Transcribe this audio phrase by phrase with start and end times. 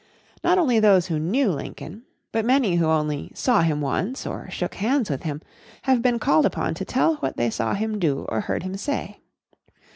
[0.43, 4.73] Not only those who "knew Lincoln," but many who only "saw him once" or shook
[4.73, 5.43] hands with him,
[5.83, 9.19] have been called upon to tell what they saw him do or heard him say.